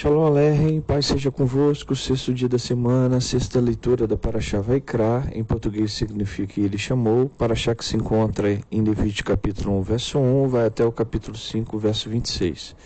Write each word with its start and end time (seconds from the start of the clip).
Shalom 0.00 0.26
Aleichem, 0.26 0.80
Pai 0.80 1.02
seja 1.02 1.28
convosco, 1.28 1.96
sexto 1.96 2.32
dia 2.32 2.48
da 2.48 2.56
semana, 2.56 3.20
sexta 3.20 3.58
leitura 3.58 4.06
da 4.06 4.16
Paraxá 4.16 4.60
Vaikra, 4.60 5.28
em 5.32 5.42
português 5.42 5.92
significa 5.92 6.60
Ele 6.60 6.78
Chamou, 6.78 7.28
Paraxá 7.28 7.74
que 7.74 7.84
se 7.84 7.96
encontra 7.96 8.60
em 8.70 8.80
Levítico 8.80 9.28
capítulo 9.28 9.76
1, 9.80 9.82
verso 9.82 10.20
1, 10.20 10.46
vai 10.50 10.66
até 10.66 10.84
o 10.84 10.92
capítulo 10.92 11.36
5, 11.36 11.76
verso 11.80 12.08
26. 12.08 12.76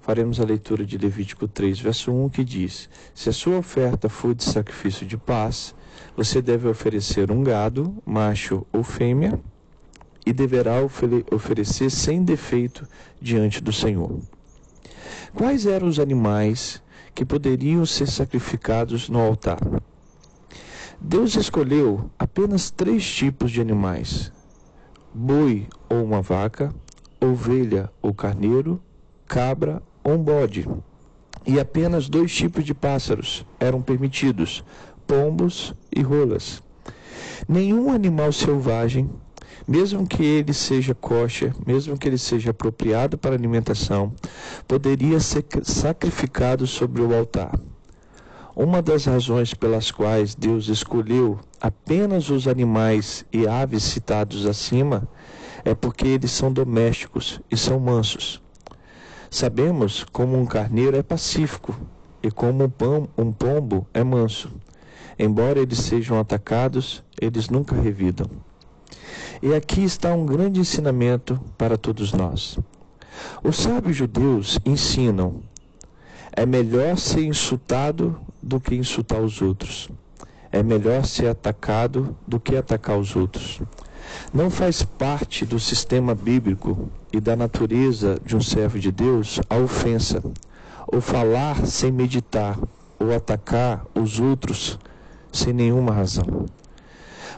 Faremos 0.00 0.38
a 0.38 0.44
leitura 0.44 0.86
de 0.86 0.96
Levítico 0.96 1.48
3, 1.48 1.80
verso 1.80 2.12
1, 2.12 2.28
que 2.28 2.44
diz, 2.44 2.88
Se 3.12 3.28
a 3.28 3.32
sua 3.32 3.58
oferta 3.58 4.08
for 4.08 4.32
de 4.32 4.44
sacrifício 4.44 5.04
de 5.04 5.16
paz, 5.16 5.74
você 6.16 6.40
deve 6.40 6.68
oferecer 6.68 7.32
um 7.32 7.42
gado, 7.42 7.92
macho 8.06 8.64
ou 8.72 8.84
fêmea, 8.84 9.40
e 10.24 10.32
deverá 10.32 10.74
oferecer 11.32 11.90
sem 11.90 12.22
defeito 12.22 12.86
diante 13.20 13.60
do 13.60 13.72
Senhor. 13.72 14.20
Quais 15.34 15.64
eram 15.64 15.86
os 15.86 15.98
animais 15.98 16.82
que 17.14 17.24
poderiam 17.24 17.86
ser 17.86 18.06
sacrificados 18.08 19.08
no 19.08 19.20
altar? 19.20 19.58
Deus 21.00 21.36
escolheu 21.36 22.10
apenas 22.18 22.70
três 22.70 23.08
tipos 23.08 23.50
de 23.50 23.60
animais: 23.60 24.32
boi 25.14 25.68
ou 25.88 26.04
uma 26.04 26.20
vaca, 26.20 26.74
ovelha 27.20 27.90
ou 28.02 28.12
carneiro, 28.12 28.82
cabra 29.26 29.80
ou 30.02 30.14
um 30.14 30.18
bode. 30.18 30.68
E 31.46 31.58
apenas 31.60 32.08
dois 32.08 32.34
tipos 32.34 32.64
de 32.64 32.74
pássaros 32.74 33.46
eram 33.58 33.80
permitidos: 33.80 34.64
pombos 35.06 35.74
e 35.94 36.02
rolas. 36.02 36.60
Nenhum 37.48 37.90
animal 37.90 38.32
selvagem 38.32 39.08
mesmo 39.66 40.06
que 40.06 40.22
ele 40.22 40.52
seja 40.52 40.94
coxa, 40.94 41.54
mesmo 41.66 41.96
que 41.96 42.08
ele 42.08 42.18
seja 42.18 42.50
apropriado 42.50 43.16
para 43.16 43.34
alimentação, 43.34 44.12
poderia 44.66 45.20
ser 45.20 45.44
sacrificado 45.62 46.66
sobre 46.66 47.02
o 47.02 47.14
altar. 47.14 47.58
Uma 48.54 48.82
das 48.82 49.04
razões 49.04 49.54
pelas 49.54 49.90
quais 49.90 50.34
Deus 50.34 50.68
escolheu 50.68 51.38
apenas 51.60 52.30
os 52.30 52.48
animais 52.48 53.24
e 53.32 53.46
aves 53.46 53.82
citados 53.84 54.44
acima 54.44 55.08
é 55.64 55.74
porque 55.74 56.06
eles 56.06 56.30
são 56.30 56.52
domésticos 56.52 57.40
e 57.50 57.56
são 57.56 57.78
mansos. 57.78 58.42
Sabemos 59.30 60.04
como 60.12 60.36
um 60.36 60.44
carneiro 60.44 60.96
é 60.96 61.02
pacífico 61.02 61.78
e 62.22 62.30
como 62.30 62.64
um 63.16 63.32
pombo 63.32 63.86
é 63.94 64.02
manso. 64.02 64.50
Embora 65.18 65.60
eles 65.60 65.78
sejam 65.78 66.18
atacados, 66.18 67.04
eles 67.20 67.48
nunca 67.48 67.74
revidam. 67.74 68.26
E 69.42 69.54
aqui 69.54 69.82
está 69.82 70.12
um 70.14 70.26
grande 70.26 70.60
ensinamento 70.60 71.40
para 71.56 71.78
todos 71.78 72.12
nós. 72.12 72.58
Os 73.42 73.56
sábios 73.56 73.96
judeus 73.96 74.58
ensinam: 74.64 75.42
é 76.32 76.46
melhor 76.46 76.96
ser 76.96 77.24
insultado 77.24 78.20
do 78.42 78.60
que 78.60 78.74
insultar 78.74 79.20
os 79.20 79.42
outros. 79.42 79.88
É 80.52 80.62
melhor 80.62 81.04
ser 81.04 81.28
atacado 81.28 82.16
do 82.26 82.40
que 82.40 82.56
atacar 82.56 82.98
os 82.98 83.14
outros. 83.14 83.60
Não 84.32 84.50
faz 84.50 84.82
parte 84.82 85.44
do 85.44 85.58
sistema 85.58 86.14
bíblico 86.14 86.88
e 87.12 87.20
da 87.20 87.36
natureza 87.36 88.18
de 88.24 88.36
um 88.36 88.40
servo 88.40 88.78
de 88.78 88.90
Deus 88.90 89.40
a 89.48 89.56
ofensa, 89.56 90.22
ou 90.86 91.00
falar 91.00 91.66
sem 91.66 91.92
meditar, 91.92 92.58
ou 92.98 93.14
atacar 93.14 93.84
os 93.94 94.18
outros 94.18 94.78
sem 95.32 95.52
nenhuma 95.52 95.92
razão. 95.92 96.46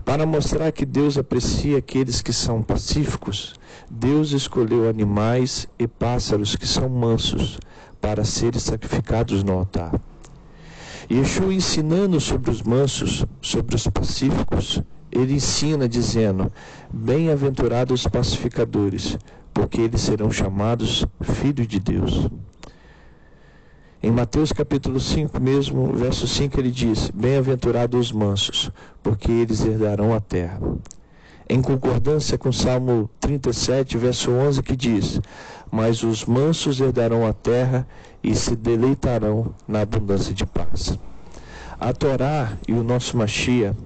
Para 0.05 0.27
mostrar 0.27 0.72
que 0.72 0.84
Deus 0.84 1.17
aprecia 1.17 1.78
aqueles 1.78 2.20
que 2.20 2.33
são 2.33 2.61
pacíficos, 2.61 3.55
Deus 3.89 4.33
escolheu 4.33 4.89
animais 4.89 5.69
e 5.78 5.86
pássaros 5.86 6.56
que 6.56 6.67
são 6.67 6.89
mansos 6.89 7.58
para 8.00 8.25
serem 8.25 8.58
sacrificados 8.58 9.45
no 9.45 9.53
altar. 9.53 9.92
Yeshua 11.11 11.55
ensinando 11.55 12.20
sobre 12.20 12.50
os 12.50 12.62
mansos, 12.62 13.25
sobre 13.41 13.77
os 13.77 13.86
pacíficos, 13.86 14.83
ele 15.11 15.34
ensina 15.34 15.89
dizendo: 15.89 16.51
Bem-aventurados 16.92 18.01
os 18.01 18.07
pacificadores, 18.08 19.17
porque 19.55 19.80
eles 19.80 20.01
serão 20.01 20.33
chamados 20.33 21.07
filhos 21.23 21.68
de 21.68 21.79
Deus. 21.79 22.29
Em 24.05 24.11
Mateus 24.11 24.51
capítulo 24.51 24.98
5 24.98 25.40
mesmo, 25.40 25.92
verso 25.92 26.27
5, 26.27 26.58
ele 26.58 26.73
diz: 26.73 27.08
Bem-aventurados 27.11 28.08
os 28.08 28.13
mansos, 28.13 28.68
porque 29.01 29.30
eles 29.30 29.64
herdarão 29.64 30.13
a 30.13 30.18
terra. 30.18 30.58
Em 31.48 31.63
concordância 31.63 32.36
com 32.36 32.51
Salmo 32.51 33.08
37, 33.20 33.96
verso 33.96 34.33
11, 34.33 34.61
que 34.61 34.74
diz: 34.74 35.20
Mas 35.70 36.02
os 36.02 36.24
mansos 36.24 36.80
herdarão 36.80 37.24
a 37.24 37.33
terra 37.33 37.86
e 38.24 38.35
se 38.35 38.57
deleitarão 38.57 39.55
na 39.68 39.83
abundância 39.83 40.35
de 40.35 40.45
paz. 40.45 40.98
A 41.79 41.92
Torá 41.92 42.58
e 42.67 42.73
o 42.73 42.83
nosso 42.83 43.17
Machia, 43.17 43.77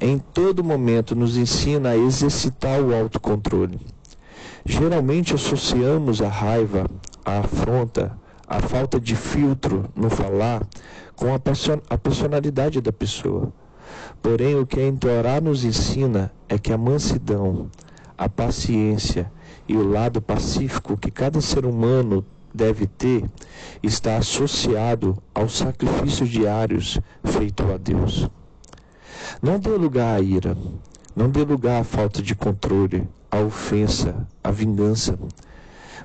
em 0.00 0.20
todo 0.20 0.62
momento, 0.62 1.16
nos 1.16 1.36
ensina 1.36 1.88
a 1.88 1.96
exercitar 1.96 2.80
o 2.80 2.94
autocontrole. 2.94 3.80
Geralmente 4.64 5.34
associamos 5.34 6.22
a 6.22 6.28
raiva, 6.28 6.88
a 7.24 7.40
afronta, 7.40 8.16
a 8.48 8.60
falta 8.60 8.98
de 8.98 9.14
filtro 9.14 9.90
no 9.94 10.08
falar 10.08 10.66
com 11.14 11.34
a 11.34 11.98
personalidade 11.98 12.80
da 12.80 12.90
pessoa. 12.90 13.52
Porém, 14.22 14.54
o 14.54 14.66
que 14.66 14.80
a 14.80 14.92
Torá 14.92 15.40
nos 15.40 15.64
ensina 15.64 16.32
é 16.48 16.58
que 16.58 16.72
a 16.72 16.78
mansidão, 16.78 17.70
a 18.16 18.26
paciência 18.26 19.30
e 19.68 19.76
o 19.76 19.86
lado 19.86 20.22
pacífico 20.22 20.96
que 20.96 21.10
cada 21.10 21.42
ser 21.42 21.66
humano 21.66 22.24
deve 22.54 22.86
ter 22.86 23.30
está 23.82 24.16
associado 24.16 25.18
aos 25.34 25.58
sacrifícios 25.58 26.30
diários 26.30 26.98
feitos 27.22 27.70
a 27.70 27.76
Deus. 27.76 28.30
Não 29.42 29.58
dê 29.58 29.70
lugar 29.70 30.16
à 30.16 30.20
ira, 30.20 30.56
não 31.14 31.28
dê 31.28 31.44
lugar 31.44 31.82
à 31.82 31.84
falta 31.84 32.22
de 32.22 32.34
controle, 32.34 33.06
à 33.30 33.38
ofensa, 33.40 34.26
à 34.42 34.50
vingança 34.50 35.18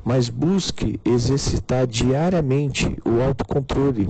mas 0.03 0.29
busque 0.29 0.99
exercitar 1.05 1.87
diariamente 1.87 2.97
o 3.05 3.21
autocontrole, 3.21 4.09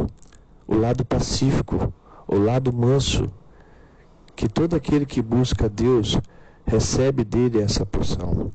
o 0.67 0.75
lado 0.75 1.05
pacífico, 1.05 1.93
o 2.27 2.37
lado 2.37 2.73
manso, 2.73 3.31
que 4.35 4.47
todo 4.47 4.75
aquele 4.75 5.05
que 5.05 5.21
busca 5.21 5.69
Deus 5.69 6.17
recebe 6.65 7.23
dele 7.23 7.61
essa 7.61 7.85
porção. 7.85 8.51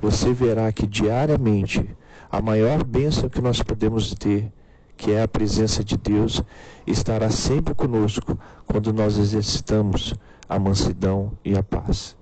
Você 0.00 0.32
verá 0.32 0.72
que 0.72 0.86
diariamente 0.86 1.88
a 2.30 2.40
maior 2.40 2.84
bênção 2.84 3.28
que 3.28 3.40
nós 3.40 3.60
podemos 3.60 4.14
ter, 4.14 4.52
que 4.96 5.10
é 5.12 5.22
a 5.22 5.28
presença 5.28 5.82
de 5.82 5.96
Deus, 5.96 6.42
estará 6.86 7.30
sempre 7.30 7.74
conosco 7.74 8.38
quando 8.66 8.92
nós 8.92 9.18
exercitamos 9.18 10.14
a 10.48 10.58
mansidão 10.58 11.32
e 11.44 11.56
a 11.56 11.62
paz. 11.62 12.16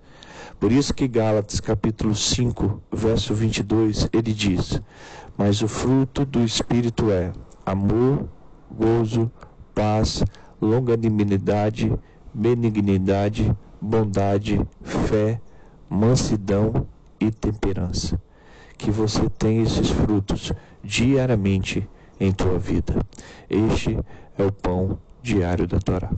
Por 0.58 0.72
isso 0.72 0.94
que 0.94 1.06
Gálatas 1.06 1.60
capítulo 1.60 2.14
5, 2.14 2.82
verso 2.92 3.34
22, 3.34 4.08
ele 4.12 4.32
diz: 4.32 4.80
"Mas 5.36 5.62
o 5.62 5.68
fruto 5.68 6.24
do 6.24 6.42
espírito 6.42 7.10
é 7.10 7.32
amor, 7.64 8.28
gozo, 8.70 9.30
paz, 9.74 10.24
longanimidade, 10.60 11.92
benignidade, 12.34 13.54
bondade, 13.80 14.60
fé, 14.82 15.40
mansidão 15.88 16.86
e 17.20 17.30
temperança." 17.30 18.20
Que 18.76 18.90
você 18.90 19.28
tenha 19.28 19.62
esses 19.62 19.90
frutos 19.90 20.52
diariamente 20.82 21.88
em 22.18 22.32
tua 22.32 22.58
vida. 22.58 22.94
Este 23.48 23.98
é 24.36 24.44
o 24.44 24.52
pão 24.52 24.98
diário 25.22 25.66
da 25.66 25.78
Torá. 25.78 26.10